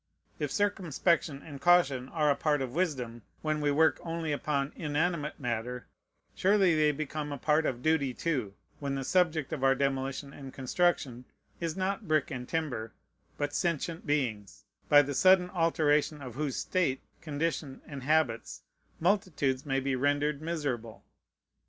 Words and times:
If 0.39 0.51
circumspection 0.51 1.43
and 1.43 1.61
caution 1.61 2.09
are 2.09 2.31
a 2.31 2.35
part 2.35 2.63
of 2.63 2.73
wisdom, 2.73 3.21
when 3.43 3.61
we 3.61 3.69
work 3.69 3.99
only 4.01 4.31
upon 4.31 4.73
inanimate 4.75 5.39
matter, 5.39 5.85
surely 6.33 6.73
they 6.75 6.91
become 6.91 7.31
a 7.31 7.37
part 7.37 7.67
of 7.67 7.83
duty 7.83 8.11
too, 8.11 8.55
when 8.79 8.95
the 8.95 9.03
subject 9.03 9.53
of 9.53 9.63
our 9.63 9.75
demolition 9.75 10.33
and 10.33 10.51
construction 10.55 11.25
is 11.59 11.77
not 11.77 12.07
brick 12.07 12.31
and 12.31 12.49
timber, 12.49 12.93
but 13.37 13.53
sentient 13.53 14.07
beings, 14.07 14.65
by 14.89 15.03
the 15.03 15.13
sudden 15.13 15.51
alteration 15.51 16.19
of 16.19 16.33
whose 16.33 16.55
state, 16.55 17.03
condition, 17.21 17.83
and 17.85 18.01
habits, 18.01 18.63
multitudes 18.99 19.67
may 19.67 19.79
be 19.79 19.95
rendered 19.95 20.41
miserable. 20.41 21.05